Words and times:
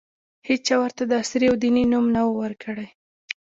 هېچا 0.47 0.75
ورته 0.81 1.03
د 1.05 1.11
عصري 1.21 1.45
او 1.49 1.55
دیني 1.61 1.83
نوم 1.91 2.05
نه 2.15 2.21
ؤ 2.27 2.31
ورکړی. 2.41 2.87